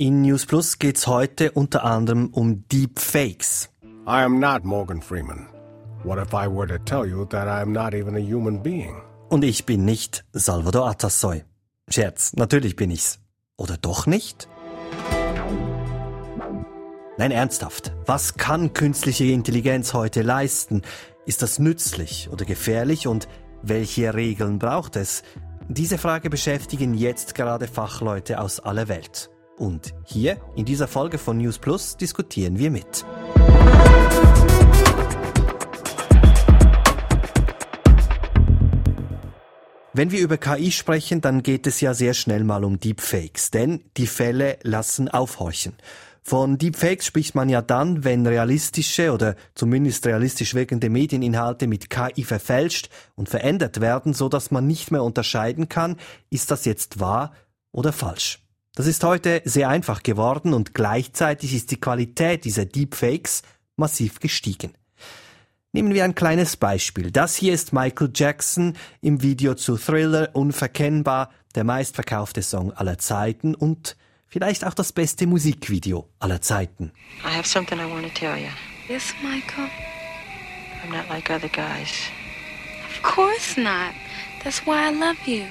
[0.00, 3.68] In News Plus geht's heute unter anderem um Deepfakes.
[4.06, 5.46] I am not Morgan Freeman.
[6.04, 9.02] What if I were to tell you that I am not even a human being?
[9.28, 11.44] Und ich bin nicht Salvador Atassoy.
[11.90, 13.18] Scherz, natürlich bin ich's.
[13.58, 14.48] Oder doch nicht?
[17.18, 17.92] Nein, ernsthaft.
[18.06, 20.80] Was kann künstliche Intelligenz heute leisten?
[21.26, 23.28] Ist das nützlich oder gefährlich und
[23.60, 25.22] welche Regeln braucht es?
[25.68, 29.28] Diese Frage beschäftigen jetzt gerade Fachleute aus aller Welt.
[29.60, 33.04] Und hier in dieser Folge von News Plus diskutieren wir mit.
[39.92, 43.84] Wenn wir über KI sprechen, dann geht es ja sehr schnell mal um Deepfakes, denn
[43.98, 45.74] die Fälle lassen aufhorchen.
[46.22, 52.24] Von Deepfakes spricht man ja dann, wenn realistische oder zumindest realistisch wirkende Medieninhalte mit KI
[52.24, 55.98] verfälscht und verändert werden, so dass man nicht mehr unterscheiden kann,
[56.30, 57.34] ist das jetzt wahr
[57.72, 58.40] oder falsch.
[58.80, 63.42] Das ist heute sehr einfach geworden und gleichzeitig ist die Qualität dieser Deepfakes
[63.76, 64.72] massiv gestiegen.
[65.72, 67.10] Nehmen wir ein kleines Beispiel.
[67.10, 73.54] Das hier ist Michael Jackson im Video zu Thriller Unverkennbar, der meistverkaufte Song aller Zeiten
[73.54, 76.90] und vielleicht auch das beste Musikvideo aller Zeiten.
[77.22, 78.48] I have something I want to tell you.
[78.88, 79.68] Yes, Michael.
[80.82, 81.92] I'm not like other guys.
[82.88, 83.92] Of course not.
[84.42, 85.44] That's why I love you.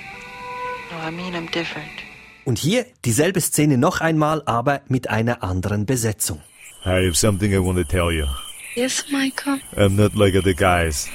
[0.89, 2.08] No, I mean I'm different.
[2.49, 6.41] Und hier dieselbe Szene noch einmal, aber mit einer anderen Besetzung.
[6.83, 8.25] I have something I want to tell you.
[8.73, 9.59] Yes, Michael.
[9.75, 11.07] I'm not like other guys.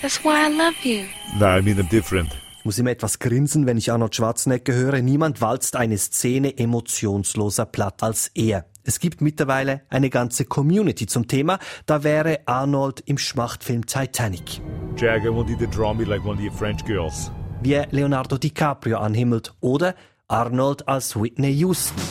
[0.00, 1.04] That's why I love you.
[1.38, 2.30] No, I mean I'm different.
[2.58, 5.02] Ich muss immer etwas grinsen, wenn ich Arnold Schwarzenegger höre.
[5.02, 8.64] Niemand walzt eine Szene emotionsloser platt als er.
[8.82, 11.60] Es gibt mittlerweile eine ganze Community zum Thema.
[11.86, 14.60] Da wäre Arnold im Schmachtfilm Titanic.
[14.96, 17.30] Jack, I want you to draw me like one of your French girls.
[17.62, 19.94] Wie er Leonardo DiCaprio anhimmelt oder
[20.32, 22.02] Arnold als Whitney Houston.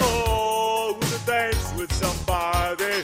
[0.00, 3.02] Oh, wanna dance with somebody.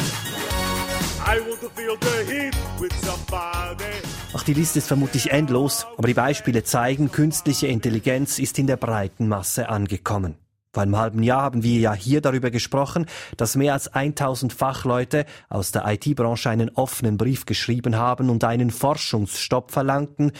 [1.26, 3.90] I want to feel the heat with somebody.
[4.32, 8.76] Ach, die Liste ist vermutlich endlos, aber die Beispiele zeigen, künstliche Intelligenz ist in der
[8.76, 10.36] breiten Masse angekommen.
[10.72, 15.26] Vor einem halben Jahr haben wir ja hier darüber gesprochen, dass mehr als 1000 Fachleute
[15.48, 20.30] aus der IT-Branche einen offenen Brief geschrieben haben und einen Forschungsstopp verlangten.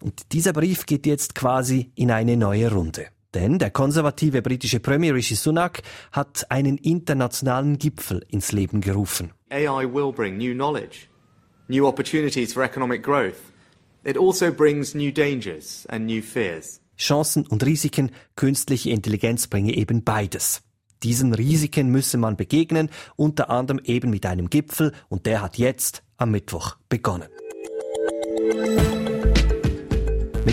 [0.00, 3.08] Und dieser Brief geht jetzt quasi in eine neue Runde.
[3.38, 9.30] Denn der konservative britische Premier Rishi Sunak hat einen internationalen Gipfel ins Leben gerufen.
[9.48, 11.06] AI will bring new knowledge,
[11.68, 13.36] new opportunities for economic growth.
[14.02, 16.80] It also brings new dangers and new fears.
[16.96, 20.62] Chancen und Risiken, künstliche Intelligenz bringe eben beides.
[21.04, 26.02] Diesen Risiken müsse man begegnen, unter anderem eben mit einem Gipfel, und der hat jetzt
[26.16, 27.28] am Mittwoch begonnen.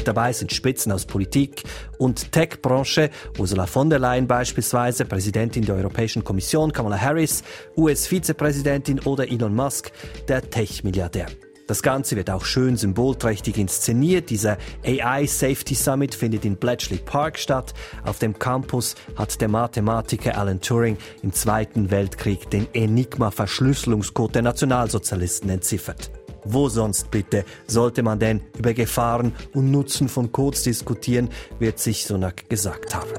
[0.06, 1.64] Mit dabei sind Spitzen aus Politik
[1.98, 7.44] und Tech-Branche, Ursula von der Leyen beispielsweise, Präsidentin der Europäischen Kommission, Kamala Harris,
[7.76, 9.92] US-Vizepräsidentin oder Elon Musk,
[10.28, 11.26] der Tech-Milliardär.
[11.66, 14.30] Das Ganze wird auch schön symbolträchtig inszeniert.
[14.30, 17.74] Dieser AI Safety Summit findet in Bletchley Park statt.
[18.04, 25.50] Auf dem Campus hat der Mathematiker Alan Turing im Zweiten Weltkrieg den Enigma-Verschlüsselungscode der Nationalsozialisten
[25.50, 26.12] entziffert.
[26.46, 31.30] Wo sonst bitte sollte man denn über Gefahren und Nutzen von Codes diskutieren,
[31.60, 33.10] wird sich Sunak gesagt haben.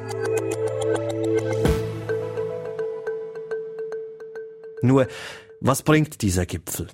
[4.83, 5.09] Nur,
[5.61, 6.87] was bringt dieser Gipfel?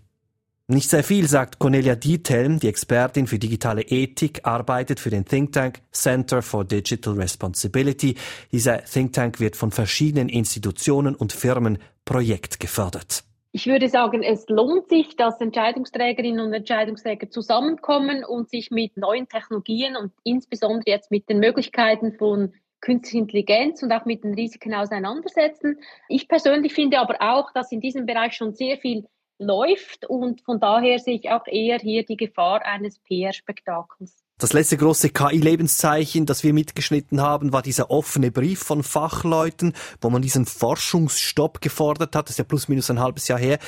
[0.69, 5.53] Nicht sehr viel, sagt Cornelia Diethelm, die Expertin für digitale Ethik, arbeitet für den Think
[5.53, 8.17] Tank Center for Digital Responsibility.
[8.53, 13.25] Dieser Think Tank wird von verschiedenen Institutionen und Firmen projektgefördert.
[13.55, 19.29] Ich würde sagen, es lohnt sich, dass Entscheidungsträgerinnen und Entscheidungsträger zusammenkommen und sich mit neuen
[19.29, 24.75] Technologien und insbesondere jetzt mit den Möglichkeiten von künstlicher Intelligenz und auch mit den Risiken
[24.75, 25.79] auseinandersetzen.
[26.09, 29.07] Ich persönlich finde aber auch, dass in diesem Bereich schon sehr viel
[29.39, 34.22] läuft und von daher sehe ich auch eher hier die Gefahr eines PR-Spektakels.
[34.39, 40.11] Das letzte große KI-Lebenszeichen, das wir mitgeschnitten haben, war dieser offene Brief von Fachleuten, wo
[40.11, 42.27] man diesen Forschungsstopp gefordert hat.
[42.27, 43.59] Das ist ja plus minus ein halbes Jahr her.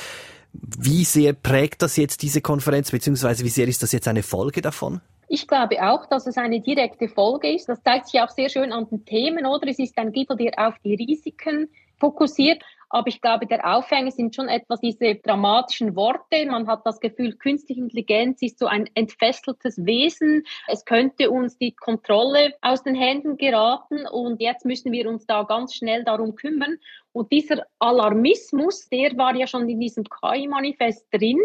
[0.53, 4.61] Wie sehr prägt das jetzt diese Konferenz, beziehungsweise wie sehr ist das jetzt eine Folge
[4.61, 5.01] davon?
[5.27, 7.67] Ich glaube auch, dass es eine direkte Folge ist.
[7.67, 9.67] Das zeigt sich auch sehr schön an den Themen, oder?
[9.67, 11.69] Es ist ein Gipfel, der auf die Risiken
[11.99, 12.61] fokussiert.
[12.95, 16.45] Aber ich glaube, der Aufhänger sind schon etwas diese dramatischen Worte.
[16.45, 20.45] Man hat das Gefühl, künstliche Intelligenz ist so ein entfesseltes Wesen.
[20.67, 25.43] Es könnte uns die Kontrolle aus den Händen geraten und jetzt müssen wir uns da
[25.43, 26.77] ganz schnell darum kümmern.
[27.11, 31.41] Und dieser Alarmismus, der war ja schon in diesem KI-Manifest drin.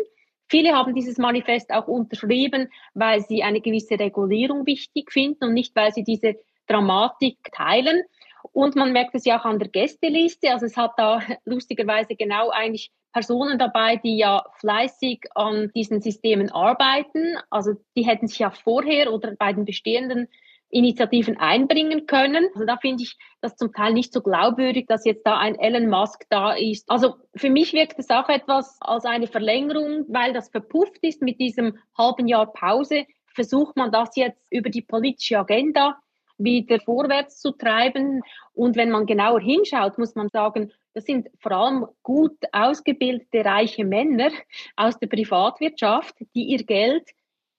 [0.47, 5.75] Viele haben dieses Manifest auch unterschrieben, weil sie eine gewisse Regulierung wichtig finden und nicht,
[5.75, 6.37] weil sie diese
[6.69, 8.05] Dramatik teilen.
[8.53, 10.51] Und man merkt es ja auch an der Gästeliste.
[10.51, 16.51] Also es hat da lustigerweise genau eigentlich Personen dabei, die ja fleißig an diesen Systemen
[16.51, 17.37] arbeiten.
[17.51, 20.29] Also die hätten sich ja vorher oder bei den bestehenden
[20.71, 22.49] Initiativen einbringen können.
[22.55, 25.89] Also da finde ich das zum Teil nicht so glaubwürdig, dass jetzt da ein Elon
[25.89, 26.89] Musk da ist.
[26.89, 31.41] Also für mich wirkt es auch etwas als eine Verlängerung, weil das verpufft ist mit
[31.41, 33.07] diesem halben Jahr Pause.
[33.35, 35.99] Versucht man das jetzt über die politische Agenda
[36.43, 38.23] wieder vorwärts zu treiben.
[38.53, 43.85] Und wenn man genauer hinschaut, muss man sagen, das sind vor allem gut ausgebildete, reiche
[43.85, 44.31] Männer
[44.77, 47.09] aus der Privatwirtschaft, die ihr Geld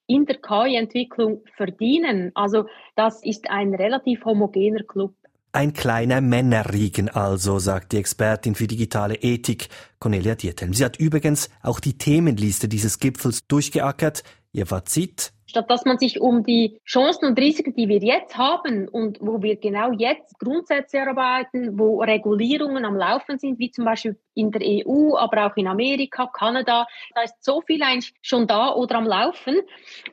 [0.07, 2.31] in der KI-Entwicklung verdienen.
[2.35, 5.15] Also das ist ein relativ homogener Club.
[5.53, 9.67] Ein kleiner Männerriegen also, sagt die Expertin für digitale Ethik
[9.99, 10.73] Cornelia Dietelm.
[10.73, 14.23] Sie hat übrigens auch die Themenliste dieses Gipfels durchgeackert.
[14.53, 15.33] Ihr Fazit?
[15.51, 19.41] Statt dass man sich um die Chancen und Risiken, die wir jetzt haben und wo
[19.41, 24.61] wir genau jetzt Grundsätze erarbeiten, wo Regulierungen am Laufen sind, wie zum Beispiel in der
[24.63, 29.05] EU, aber auch in Amerika, Kanada, da ist so viel eigentlich schon da oder am
[29.05, 29.59] Laufen.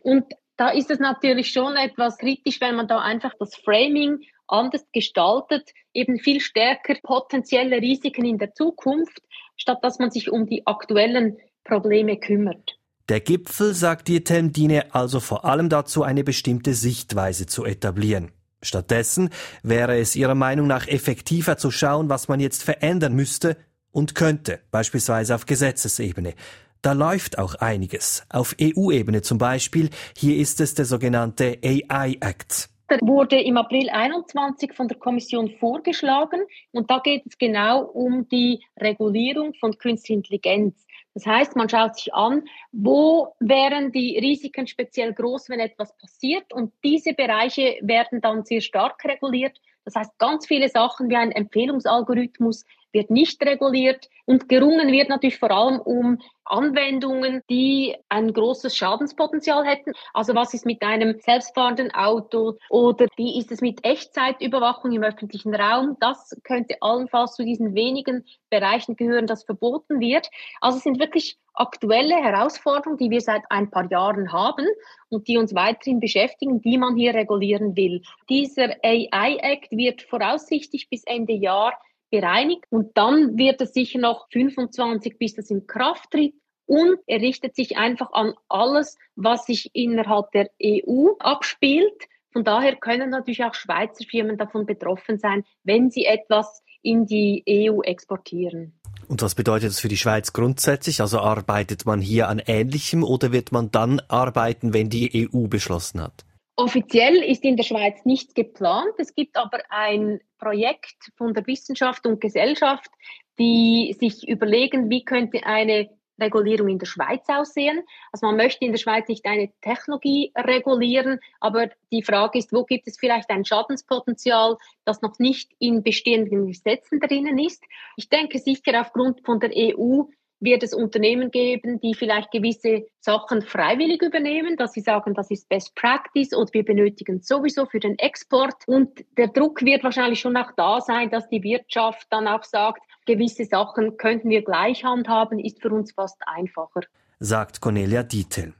[0.03, 0.25] Und
[0.57, 4.19] da ist es natürlich schon etwas kritisch, wenn man da einfach das Framing
[4.49, 9.23] anders gestaltet, eben viel stärker potenzielle Risiken in der Zukunft,
[9.57, 12.78] statt dass man sich um die aktuellen Probleme kümmert.
[13.09, 18.33] Der Gipfel, sagt Dietem, diene also vor allem dazu, eine bestimmte Sichtweise zu etablieren.
[18.61, 19.31] Stattdessen
[19.63, 23.57] wäre es ihrer Meinung nach effektiver zu schauen, was man jetzt verändern müsste
[23.93, 26.35] und könnte, beispielsweise auf Gesetzesebene.
[26.83, 28.25] Da läuft auch einiges.
[28.29, 29.89] Auf EU-Ebene zum Beispiel.
[30.15, 32.69] Hier ist es der sogenannte AI Act.
[32.91, 36.41] Der wurde im April 21 von der Kommission vorgeschlagen
[36.73, 40.87] und da geht es genau um die Regulierung von künstlicher Intelligenz.
[41.19, 46.53] Das heißt, man schaut sich an, wo wären die Risiken speziell groß, wenn etwas passiert.
[46.53, 49.61] Und diese Bereiche werden dann sehr stark reguliert.
[49.85, 55.39] Das heißt, ganz viele Sachen wie ein Empfehlungsalgorithmus wird nicht reguliert und gerungen wird natürlich
[55.39, 59.93] vor allem um Anwendungen, die ein großes Schadenspotenzial hätten.
[60.15, 65.55] Also was ist mit einem selbstfahrenden Auto oder wie ist es mit Echtzeitüberwachung im öffentlichen
[65.55, 65.97] Raum?
[66.01, 70.29] Das könnte allenfalls zu diesen wenigen Bereichen gehören, das verboten wird.
[70.61, 74.67] Also es sind wirklich aktuelle Herausforderungen, die wir seit ein paar Jahren haben
[75.09, 78.03] und die uns weiterhin beschäftigen, die man hier regulieren will.
[78.29, 81.79] Dieser AI Act wird voraussichtlich bis Ende Jahr
[82.11, 86.35] bereinigt und dann wird es sicher noch 25, bis das in Kraft tritt.
[86.67, 91.95] Und er richtet sich einfach an alles, was sich innerhalb der EU abspielt.
[92.31, 97.43] Von daher können natürlich auch Schweizer Firmen davon betroffen sein, wenn sie etwas in die
[97.49, 98.79] EU exportieren.
[99.09, 101.01] Und was bedeutet das für die Schweiz grundsätzlich?
[101.01, 106.03] Also arbeitet man hier an Ähnlichem oder wird man dann arbeiten, wenn die EU beschlossen
[106.03, 106.27] hat?
[106.59, 108.95] Offiziell ist in der Schweiz nichts geplant.
[108.99, 112.91] Es gibt aber ein Projekt von der Wissenschaft und Gesellschaft,
[113.39, 115.89] die sich überlegen, wie könnte eine
[116.21, 117.85] Regulierung in der Schweiz aussehen.
[118.11, 122.65] Also man möchte in der Schweiz nicht eine Technologie regulieren, aber die Frage ist, wo
[122.65, 127.63] gibt es vielleicht ein Schadenspotenzial, das noch nicht in bestehenden Gesetzen drinnen ist.
[127.97, 130.03] Ich denke sicher aufgrund von der EU
[130.41, 135.49] wird es Unternehmen geben, die vielleicht gewisse Sachen freiwillig übernehmen, dass sie sagen, das ist
[135.49, 138.55] Best Practice und wir benötigen sowieso für den Export.
[138.67, 142.83] Und der Druck wird wahrscheinlich schon auch da sein, dass die Wirtschaft dann auch sagt,
[143.07, 146.81] gewisse Sachen könnten wir gleich handhaben, ist für uns fast einfacher.
[147.19, 148.55] Sagt Cornelia Dietel.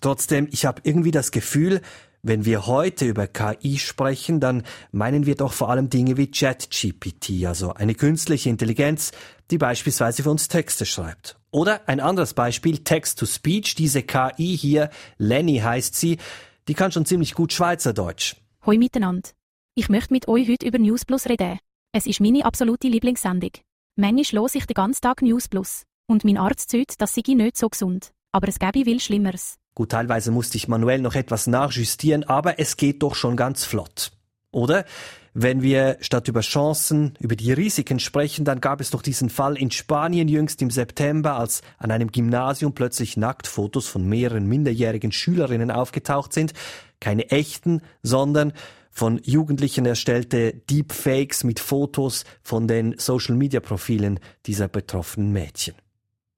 [0.00, 1.80] Trotzdem, ich habe irgendwie das Gefühl,
[2.26, 7.46] wenn wir heute über KI sprechen, dann meinen wir doch vor allem Dinge wie ChatGPT,
[7.46, 9.12] also eine künstliche Intelligenz,
[9.50, 11.38] die beispielsweise für uns Texte schreibt.
[11.50, 16.18] Oder ein anderes Beispiel, Text-to-Speech, diese KI hier, Lenny heißt sie,
[16.68, 18.36] die kann schon ziemlich gut Schweizerdeutsch.
[18.66, 19.30] Hoi miteinander.
[19.76, 21.58] Ich möchte mit euch heute über News Plus reden.
[21.92, 23.52] Es ist meine absolute Lieblingssendung.
[23.94, 25.84] Manchmal höre ich den ganzen Tag News Plus.
[26.08, 28.12] Und mein Arzt sagt, das sei nicht so gesund.
[28.32, 29.58] Aber es gäbe viel Schlimmeres.
[29.76, 34.10] Gut, teilweise musste ich manuell noch etwas nachjustieren, aber es geht doch schon ganz flott.
[34.50, 34.86] Oder?
[35.34, 39.58] Wenn wir statt über Chancen, über die Risiken sprechen, dann gab es doch diesen Fall
[39.58, 45.70] in Spanien jüngst im September, als an einem Gymnasium plötzlich Nacktfotos von mehreren minderjährigen Schülerinnen
[45.70, 46.54] aufgetaucht sind.
[46.98, 48.54] Keine echten, sondern
[48.90, 55.74] von Jugendlichen erstellte Deepfakes mit Fotos von den Social-Media-Profilen dieser betroffenen Mädchen.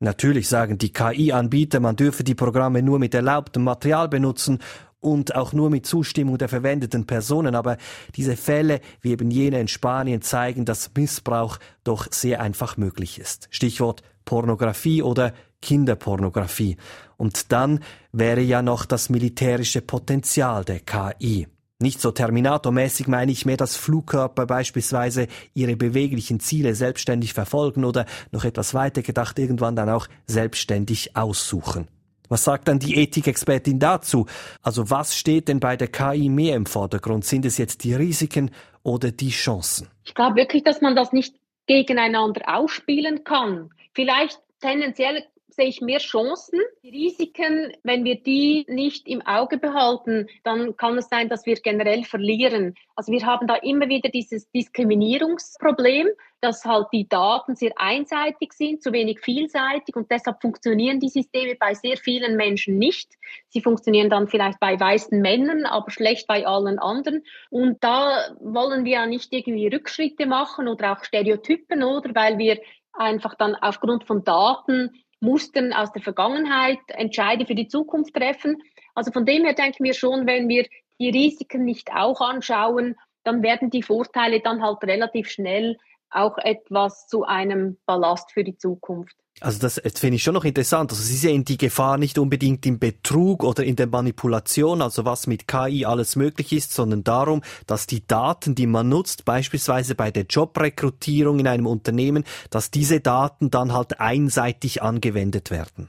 [0.00, 4.60] Natürlich sagen die KI-Anbieter, man dürfe die Programme nur mit erlaubtem Material benutzen
[5.00, 7.76] und auch nur mit Zustimmung der verwendeten Personen, aber
[8.14, 13.48] diese Fälle, wie eben jene in Spanien, zeigen, dass Missbrauch doch sehr einfach möglich ist.
[13.50, 16.76] Stichwort Pornografie oder Kinderpornografie.
[17.16, 17.80] Und dann
[18.12, 21.48] wäre ja noch das militärische Potenzial der KI.
[21.80, 28.04] Nicht so Terminatormäßig meine ich mehr, dass Flugkörper beispielsweise ihre beweglichen Ziele selbstständig verfolgen oder
[28.32, 31.86] noch etwas weiter gedacht irgendwann dann auch selbstständig aussuchen.
[32.28, 34.26] Was sagt dann die Ethikexpertin dazu?
[34.60, 37.24] Also was steht denn bei der KI mehr im Vordergrund?
[37.24, 38.50] Sind es jetzt die Risiken
[38.82, 39.88] oder die Chancen?
[40.04, 41.36] Ich glaube wirklich, dass man das nicht
[41.68, 43.70] gegeneinander ausspielen kann.
[43.94, 45.22] Vielleicht tendenziell
[45.58, 46.60] sehe ich mehr Chancen.
[46.84, 51.56] Die Risiken, wenn wir die nicht im Auge behalten, dann kann es sein, dass wir
[51.56, 52.76] generell verlieren.
[52.94, 56.06] Also wir haben da immer wieder dieses Diskriminierungsproblem,
[56.40, 61.56] dass halt die Daten sehr einseitig sind, zu wenig vielseitig und deshalb funktionieren die Systeme
[61.56, 63.14] bei sehr vielen Menschen nicht.
[63.48, 67.24] Sie funktionieren dann vielleicht bei weißen Männern, aber schlecht bei allen anderen.
[67.50, 72.14] Und da wollen wir ja nicht irgendwie Rückschritte machen oder auch Stereotypen, oder?
[72.14, 72.60] Weil wir
[72.92, 78.62] einfach dann aufgrund von Daten Mustern aus der Vergangenheit Entscheide für die Zukunft treffen.
[78.94, 80.66] Also von dem her denken wir schon, wenn wir
[81.00, 85.76] die Risiken nicht auch anschauen, dann werden die Vorteile dann halt relativ schnell
[86.10, 89.16] auch etwas zu einem Ballast für die Zukunft.
[89.40, 90.90] Also das, finde ich schon noch interessant.
[90.90, 95.26] Also Sie sehen die Gefahr nicht unbedingt im Betrug oder in der Manipulation, also was
[95.26, 100.10] mit KI alles möglich ist, sondern darum, dass die Daten, die man nutzt, beispielsweise bei
[100.10, 105.88] der Jobrekrutierung in einem Unternehmen, dass diese Daten dann halt einseitig angewendet werden.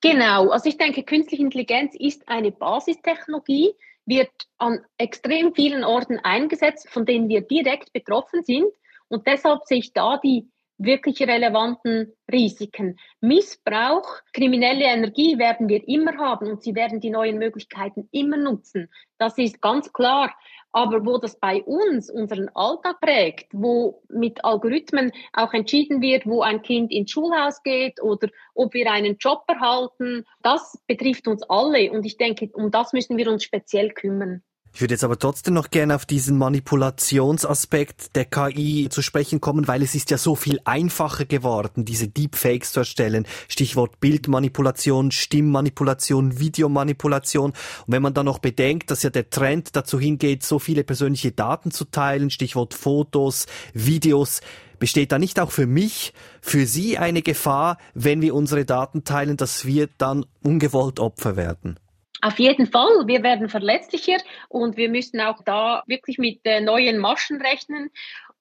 [0.00, 3.72] Genau, also ich denke, künstliche Intelligenz ist eine Basistechnologie,
[4.04, 8.66] wird an extrem vielen Orten eingesetzt, von denen wir direkt betroffen sind.
[9.10, 10.48] Und deshalb sehe ich da die
[10.80, 12.98] wirklich relevanten Risiken.
[13.20, 18.88] Missbrauch, kriminelle Energie werden wir immer haben und sie werden die neuen Möglichkeiten immer nutzen.
[19.18, 20.34] Das ist ganz klar.
[20.72, 26.42] Aber wo das bei uns unseren Alltag prägt, wo mit Algorithmen auch entschieden wird, wo
[26.42, 31.90] ein Kind ins Schulhaus geht oder ob wir einen Job erhalten, das betrifft uns alle.
[31.90, 34.44] Und ich denke, um das müssen wir uns speziell kümmern.
[34.72, 39.66] Ich würde jetzt aber trotzdem noch gerne auf diesen Manipulationsaspekt der KI zu sprechen kommen,
[39.66, 43.26] weil es ist ja so viel einfacher geworden, diese Deepfakes zu erstellen.
[43.48, 47.50] Stichwort Bildmanipulation, Stimmmanipulation, Videomanipulation.
[47.50, 51.32] Und wenn man dann noch bedenkt, dass ja der Trend dazu hingeht, so viele persönliche
[51.32, 54.40] Daten zu teilen, Stichwort Fotos, Videos,
[54.78, 59.36] besteht da nicht auch für mich, für Sie eine Gefahr, wenn wir unsere Daten teilen,
[59.36, 61.78] dass wir dann ungewollt Opfer werden?
[62.22, 66.98] Auf jeden Fall, wir werden verletzlicher und wir müssen auch da wirklich mit äh, neuen
[66.98, 67.90] Maschen rechnen.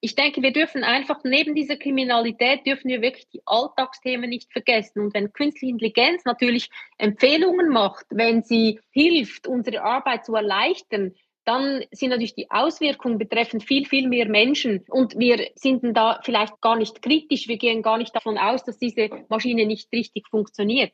[0.01, 5.01] Ich denke, wir dürfen einfach neben dieser Kriminalität dürfen wir wirklich die Alltagsthemen nicht vergessen.
[5.01, 11.83] Und wenn künstliche Intelligenz natürlich Empfehlungen macht, wenn sie hilft, unsere Arbeit zu erleichtern, dann
[11.91, 14.85] sind natürlich die Auswirkungen betreffend viel, viel mehr Menschen.
[14.89, 17.47] Und wir sind da vielleicht gar nicht kritisch.
[17.47, 20.91] Wir gehen gar nicht davon aus, dass diese Maschine nicht richtig funktioniert.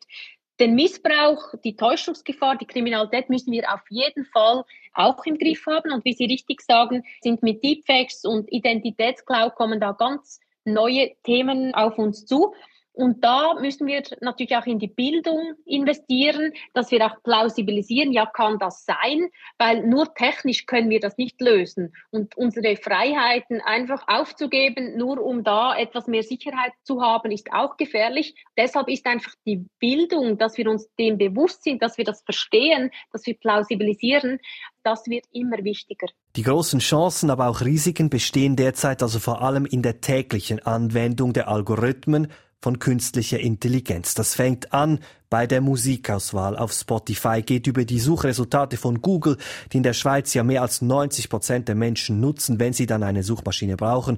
[0.59, 5.91] Den Missbrauch, die Täuschungsgefahr, die Kriminalität müssen wir auf jeden Fall auch im Griff haben.
[5.91, 11.73] Und wie Sie richtig sagen, sind mit Deepfakes und Identitätsklau kommen da ganz neue Themen
[11.75, 12.53] auf uns zu.
[12.95, 18.25] Und da müssen wir natürlich auch in die Bildung investieren, dass wir auch plausibilisieren, ja,
[18.25, 21.93] kann das sein, weil nur technisch können wir das nicht lösen.
[22.09, 27.75] Und unsere Freiheiten einfach aufzugeben, nur um da etwas mehr Sicherheit zu haben, ist auch
[27.75, 28.33] gefährlich.
[28.57, 32.91] Deshalb ist einfach die Bildung, dass wir uns dem bewusst sind, dass wir das verstehen,
[33.11, 34.39] dass wir plausibilisieren,
[34.83, 36.07] das wird immer wichtiger.
[36.35, 41.33] Die großen Chancen, aber auch Risiken bestehen derzeit also vor allem in der täglichen Anwendung
[41.33, 42.31] der Algorithmen
[42.61, 44.13] von künstlicher Intelligenz.
[44.13, 49.37] Das fängt an bei der Musikauswahl auf Spotify, geht über die Suchresultate von Google,
[49.71, 53.03] die in der Schweiz ja mehr als 90 Prozent der Menschen nutzen, wenn sie dann
[53.03, 54.17] eine Suchmaschine brauchen,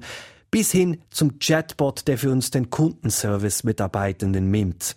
[0.50, 4.96] bis hin zum Chatbot, der für uns den Kundenservice-Mitarbeitenden mimt.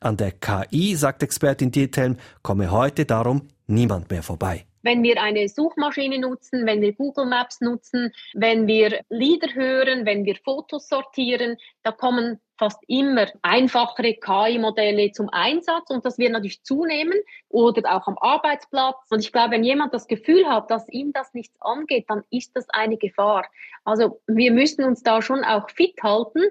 [0.00, 5.48] An der KI, sagt Expertin Diethelm, komme heute darum niemand mehr vorbei wenn wir eine
[5.48, 11.56] Suchmaschine nutzen, wenn wir Google Maps nutzen, wenn wir Lieder hören, wenn wir Fotos sortieren,
[11.82, 18.06] da kommen fast immer einfachere KI-Modelle zum Einsatz und das wird natürlich zunehmen oder auch
[18.06, 18.98] am Arbeitsplatz.
[19.10, 22.54] Und ich glaube, wenn jemand das Gefühl hat, dass ihm das nichts angeht, dann ist
[22.54, 23.46] das eine Gefahr.
[23.82, 26.42] Also wir müssen uns da schon auch fit halten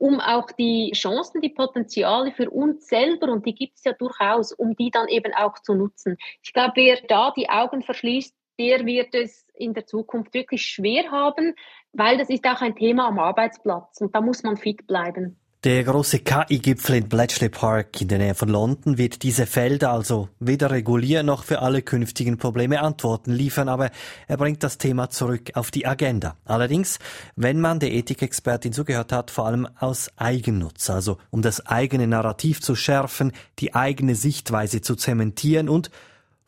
[0.00, 4.52] um auch die Chancen, die Potenziale für uns selber, und die gibt es ja durchaus,
[4.52, 6.16] um die dann eben auch zu nutzen.
[6.40, 11.10] Ich glaube, wer da die Augen verschließt, der wird es in der Zukunft wirklich schwer
[11.10, 11.54] haben,
[11.92, 15.37] weil das ist auch ein Thema am Arbeitsplatz und da muss man fit bleiben.
[15.64, 20.28] Der große KI-Gipfel in Bletchley Park in der Nähe von London wird diese Felder also
[20.38, 23.90] weder regulieren noch für alle künftigen Probleme Antworten liefern, aber
[24.28, 26.36] er bringt das Thema zurück auf die Agenda.
[26.44, 27.00] Allerdings,
[27.34, 32.60] wenn man der Ethikexpertin zugehört hat, vor allem aus Eigennutz, also um das eigene Narrativ
[32.60, 35.90] zu schärfen, die eigene Sichtweise zu zementieren und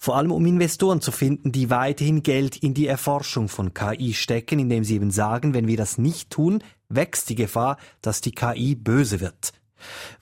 [0.02, 4.58] Vor allem um Investoren zu finden, die weiterhin Geld in die Erforschung von KI stecken,
[4.58, 8.74] indem sie eben sagen, wenn wir das nicht tun, wächst die Gefahr, dass die KI
[8.74, 9.52] böse wird.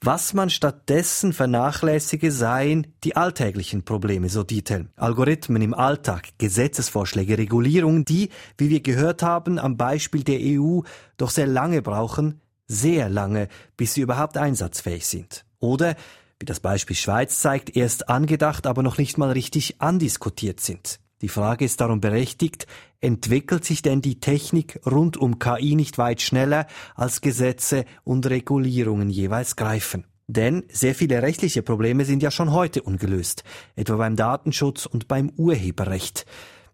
[0.01, 4.89] Was man stattdessen vernachlässige, seien die alltäglichen Probleme, so Dietel.
[4.97, 10.83] Algorithmen im Alltag, Gesetzesvorschläge, Regulierungen, die, wie wir gehört haben, am Beispiel der EU
[11.17, 15.45] doch sehr lange brauchen, sehr lange, bis sie überhaupt einsatzfähig sind.
[15.59, 15.97] Oder,
[16.39, 21.01] wie das Beispiel Schweiz zeigt, erst angedacht, aber noch nicht mal richtig andiskutiert sind.
[21.21, 22.67] Die Frage ist darum berechtigt,
[23.01, 29.11] entwickelt sich denn die Technik rund um KI nicht weit schneller, als Gesetze und Regulierungen
[29.11, 30.05] jeweils greifen?
[30.29, 33.45] Denn sehr viele rechtliche Probleme sind ja schon heute ungelöst,
[33.77, 36.27] etwa beim Datenschutz und beim Urheberrecht.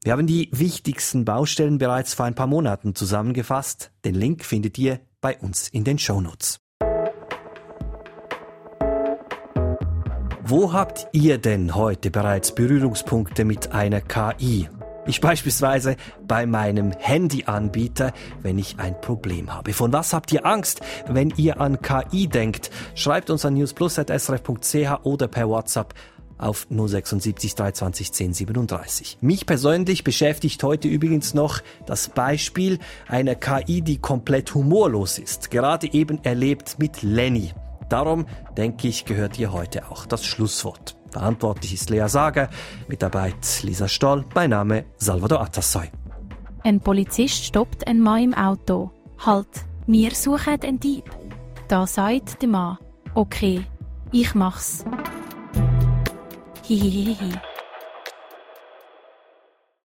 [0.02, 3.92] Wir haben die wichtigsten Baustellen bereits vor ein paar Monaten zusammengefasst.
[4.04, 6.63] Den Link findet ihr bei uns in den Shownotes.
[10.46, 14.68] Wo habt ihr denn heute bereits Berührungspunkte mit einer KI?
[15.06, 15.96] Ich beispielsweise
[16.28, 19.72] bei meinem Handyanbieter, wenn ich ein Problem habe.
[19.72, 22.70] Von was habt ihr Angst, wenn ihr an KI denkt?
[22.94, 25.94] Schreibt uns an newsplus.srf.ch oder per WhatsApp
[26.36, 29.18] auf 076 320 1037.
[29.22, 35.50] Mich persönlich beschäftigt heute übrigens noch das Beispiel einer KI, die komplett humorlos ist.
[35.50, 37.54] Gerade eben erlebt mit Lenny.
[37.88, 38.26] Darum,
[38.56, 40.96] denke ich, gehört ihr heute auch das Schlusswort.
[41.10, 42.48] Verantwortlich ist Lea Sager,
[42.88, 45.90] Mitarbeit Lisa Stoll, mein Name Salvador Atassoy.
[46.64, 48.90] Ein Polizist stoppt einen Mann im Auto.
[49.24, 49.46] Halt,
[49.86, 51.04] wir suchen einen Dieb.
[51.68, 52.78] Da sagt der Mann,
[53.14, 53.64] okay,
[54.10, 54.84] ich mach's.
[56.62, 57.32] Hihihihi.